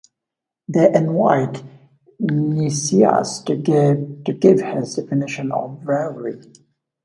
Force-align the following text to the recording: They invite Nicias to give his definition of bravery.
They 0.67 0.91
invite 0.95 1.61
Nicias 2.19 3.41
to 3.43 3.55
give 3.55 4.59
his 4.61 4.95
definition 4.95 5.51
of 5.51 5.83
bravery. 5.83 6.41